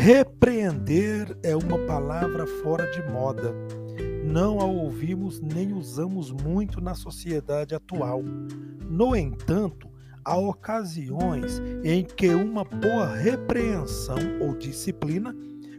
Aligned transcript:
Repreender 0.00 1.36
é 1.42 1.54
uma 1.54 1.78
palavra 1.86 2.46
fora 2.46 2.90
de 2.90 3.02
moda. 3.12 3.54
Não 4.24 4.58
a 4.58 4.64
ouvimos 4.64 5.42
nem 5.42 5.74
usamos 5.74 6.30
muito 6.30 6.80
na 6.80 6.94
sociedade 6.94 7.74
atual. 7.74 8.22
No 8.88 9.14
entanto, 9.14 9.90
há 10.24 10.38
ocasiões 10.38 11.60
em 11.84 12.02
que 12.02 12.30
uma 12.30 12.64
boa 12.64 13.14
repreensão 13.14 14.16
ou 14.40 14.56
disciplina, 14.56 15.36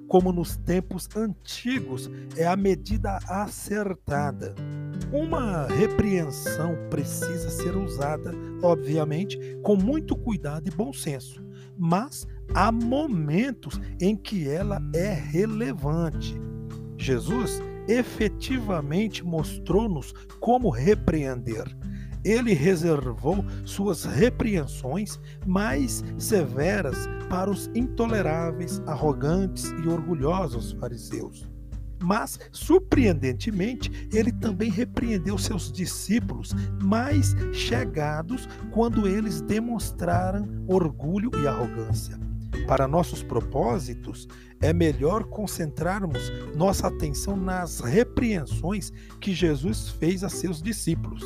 como 0.07 0.31
nos 0.31 0.55
tempos 0.55 1.09
antigos, 1.15 2.07
é 2.37 2.45
a 2.45 2.55
medida 2.55 3.17
acertada. 3.27 4.53
Uma 5.11 5.65
repreensão 5.65 6.77
precisa 6.91 7.49
ser 7.49 7.75
usada, 7.75 8.31
obviamente, 8.61 9.39
com 9.63 9.75
muito 9.75 10.15
cuidado 10.15 10.67
e 10.67 10.71
bom 10.71 10.93
senso, 10.93 11.43
mas 11.81 12.27
há 12.53 12.71
momentos 12.71 13.81
em 13.99 14.15
que 14.15 14.47
ela 14.47 14.79
é 14.93 15.11
relevante. 15.11 16.39
Jesus 16.95 17.59
efetivamente 17.87 19.25
mostrou-nos 19.25 20.13
como 20.39 20.69
repreender. 20.69 21.65
Ele 22.23 22.53
reservou 22.53 23.43
suas 23.65 24.05
repreensões 24.05 25.19
mais 25.47 26.03
severas 26.19 27.09
para 27.27 27.49
os 27.49 27.67
intoleráveis, 27.73 28.79
arrogantes 28.85 29.71
e 29.83 29.87
orgulhosos 29.87 30.73
fariseus. 30.73 31.49
Mas, 32.01 32.39
surpreendentemente, 32.51 34.09
ele 34.11 34.31
também 34.31 34.69
repreendeu 34.69 35.37
seus 35.37 35.71
discípulos 35.71 36.53
mais 36.81 37.35
chegados 37.53 38.49
quando 38.71 39.07
eles 39.07 39.41
demonstraram 39.41 40.47
orgulho 40.67 41.29
e 41.41 41.47
arrogância. 41.47 42.19
Para 42.67 42.87
nossos 42.87 43.23
propósitos, 43.23 44.27
é 44.61 44.71
melhor 44.71 45.23
concentrarmos 45.25 46.31
nossa 46.55 46.87
atenção 46.87 47.35
nas 47.35 47.79
repreensões 47.79 48.91
que 49.19 49.33
Jesus 49.33 49.89
fez 49.89 50.23
a 50.23 50.29
seus 50.29 50.61
discípulos. 50.61 51.23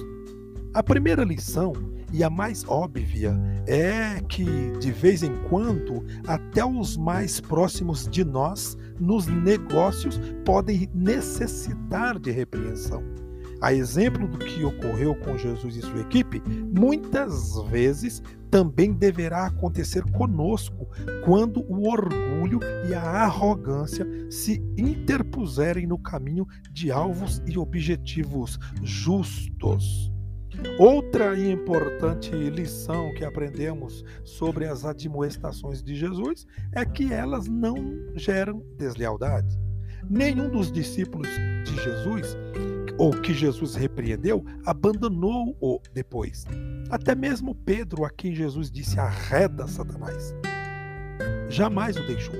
A 0.75 0.83
primeira 0.83 1.23
lição, 1.23 1.71
e 2.11 2.21
a 2.21 2.29
mais 2.29 2.65
óbvia, 2.67 3.33
é 3.65 4.19
que, 4.27 4.43
de 4.77 4.91
vez 4.91 5.23
em 5.23 5.33
quando, 5.47 6.03
até 6.27 6.65
os 6.65 6.97
mais 6.97 7.39
próximos 7.39 8.05
de 8.09 8.25
nós, 8.25 8.77
nos 8.99 9.25
negócios, 9.25 10.19
podem 10.43 10.89
necessitar 10.93 12.19
de 12.19 12.29
repreensão. 12.29 13.01
A 13.61 13.73
exemplo 13.73 14.27
do 14.27 14.37
que 14.37 14.65
ocorreu 14.65 15.15
com 15.15 15.37
Jesus 15.37 15.77
e 15.77 15.81
sua 15.81 16.01
equipe, 16.01 16.43
muitas 16.77 17.57
vezes 17.69 18.21
também 18.51 18.91
deverá 18.91 19.45
acontecer 19.45 20.03
conosco 20.11 20.89
quando 21.23 21.61
o 21.71 21.87
orgulho 21.89 22.59
e 22.89 22.93
a 22.93 23.01
arrogância 23.01 24.05
se 24.29 24.61
interpuserem 24.77 25.87
no 25.87 25.97
caminho 25.97 26.45
de 26.69 26.91
alvos 26.91 27.41
e 27.47 27.57
objetivos 27.57 28.59
justos. 28.83 30.13
Outra 30.79 31.39
importante 31.39 32.31
lição 32.31 33.13
que 33.13 33.23
aprendemos 33.23 34.03
sobre 34.23 34.65
as 34.65 34.85
admoestações 34.85 35.81
de 35.81 35.95
Jesus 35.95 36.45
é 36.73 36.85
que 36.85 37.13
elas 37.13 37.47
não 37.47 37.75
geram 38.15 38.63
deslealdade. 38.77 39.57
Nenhum 40.09 40.49
dos 40.49 40.71
discípulos 40.71 41.29
de 41.65 41.75
Jesus 41.83 42.37
ou 42.97 43.11
que 43.11 43.33
Jesus 43.33 43.75
repreendeu, 43.75 44.45
abandonou-o 44.65 45.81
depois. 45.93 46.45
Até 46.89 47.13
mesmo 47.15 47.53
Pedro, 47.55 48.05
a 48.05 48.09
quem 48.09 48.33
Jesus 48.33 48.71
disse 48.71 48.99
arreda 48.99 49.67
Satanás, 49.67 50.33
jamais 51.49 51.97
o 51.97 52.07
deixou. 52.07 52.35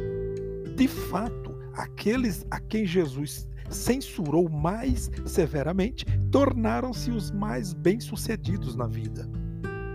De 0.75 0.87
fato, 0.87 1.55
aqueles 1.73 2.45
a 2.49 2.59
quem 2.59 2.85
Jesus 2.85 3.47
censurou 3.69 4.49
mais 4.49 5.09
severamente 5.25 6.05
tornaram-se 6.31 7.11
os 7.11 7.31
mais 7.31 7.73
bem-sucedidos 7.73 8.75
na 8.75 8.87
vida. 8.87 9.29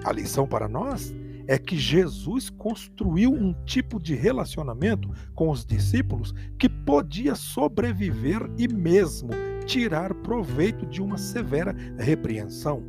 A 0.05 0.13
lição 0.13 0.47
para 0.47 0.69
nós 0.69 1.15
é 1.47 1.59
que 1.59 1.77
Jesus 1.77 2.49
construiu 2.49 3.33
um 3.33 3.53
tipo 3.65 4.01
de 4.01 4.15
relacionamento 4.15 5.11
com 5.35 5.51
os 5.51 5.65
discípulos 5.65 6.33
que 6.59 6.69
podia 6.69 7.35
sobreviver 7.35 8.41
e 8.57 8.69
mesmo 8.69 9.31
tirar 9.67 10.15
proveito 10.15 10.87
de 10.87 11.03
uma 11.03 11.19
severa 11.19 11.75
repreensão. 11.99 12.85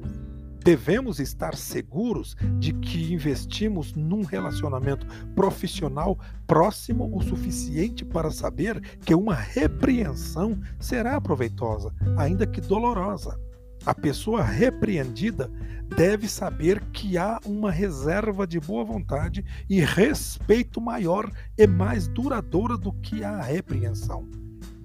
Devemos 0.64 1.20
estar 1.20 1.56
seguros 1.56 2.36
de 2.60 2.72
que 2.72 3.12
investimos 3.12 3.94
num 3.94 4.24
relacionamento 4.24 5.08
profissional 5.34 6.20
próximo 6.46 7.10
o 7.18 7.22
suficiente 7.22 8.06
para 8.06 8.30
saber 8.30 8.80
que 9.00 9.16
uma 9.16 9.34
repreensão 9.34 10.62
será 10.80 11.20
proveitosa, 11.20 11.92
ainda 12.16 12.46
que 12.46 12.62
dolorosa. 12.62 13.40
A 13.84 13.96
pessoa 13.96 14.44
repreendida 14.44 15.50
deve 15.98 16.30
saber 16.30 16.80
que 16.92 17.18
há 17.18 17.40
uma 17.44 17.72
reserva 17.72 18.46
de 18.46 18.60
boa 18.60 18.86
vontade 18.86 19.44
e 19.68 19.80
respeito 19.80 20.80
maior 20.80 21.32
e 21.58 21.66
mais 21.66 22.08
duradoura 22.08 22.78
do 22.78 22.94
que 22.94 23.24
a 23.24 23.42
repreensão. 23.42 24.41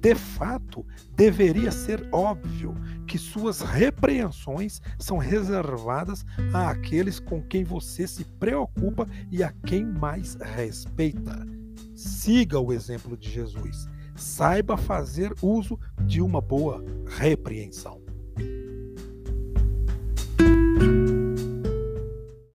De 0.06 0.14
fato, 0.14 0.86
deveria 1.16 1.72
ser 1.72 2.08
óbvio 2.12 2.72
que 3.08 3.18
suas 3.18 3.60
repreensões 3.60 4.80
são 5.00 5.18
reservadas 5.18 6.24
àqueles 6.54 7.18
com 7.18 7.42
quem 7.42 7.64
você 7.64 8.06
se 8.06 8.22
preocupa 8.24 9.04
e 9.32 9.42
a 9.42 9.50
quem 9.66 9.84
mais 9.84 10.36
respeita. 10.36 11.44
Siga 11.96 12.60
o 12.60 12.72
exemplo 12.72 13.16
de 13.16 13.28
Jesus. 13.28 13.88
Saiba 14.14 14.76
fazer 14.76 15.34
uso 15.42 15.76
de 16.04 16.22
uma 16.22 16.40
boa 16.40 16.84
repreensão. 17.18 18.05